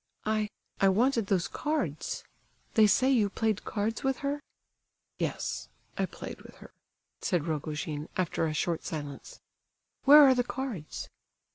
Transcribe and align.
"I—I 0.25 0.89
wanted 0.89 1.27
those 1.27 1.47
cards! 1.47 2.23
They 2.73 2.87
say 2.87 3.11
you 3.11 3.29
played 3.29 3.63
cards 3.65 4.03
with 4.03 4.17
her?" 4.25 4.41
"Yes, 5.19 5.69
I 5.95 6.07
played 6.07 6.41
with 6.41 6.55
her," 6.55 6.71
said 7.21 7.45
Rogojin, 7.45 8.09
after 8.17 8.47
a 8.47 8.53
short 8.55 8.83
silence. 8.83 9.39
"Where 10.05 10.23
are 10.23 10.33
the 10.33 10.43
cards?" 10.43 11.07